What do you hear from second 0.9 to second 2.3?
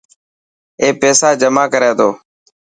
پيسا جمع ڪري تو.